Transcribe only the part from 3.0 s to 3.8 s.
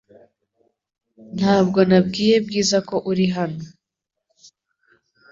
uri hano.